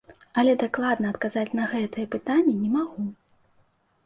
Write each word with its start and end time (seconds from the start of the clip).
Але 0.41 0.53
дакладна 0.61 1.11
адказаць 1.13 1.55
на 1.59 1.67
гэтае 1.75 2.05
пытанне 2.17 2.55
не 2.63 2.69
магу. 2.79 3.05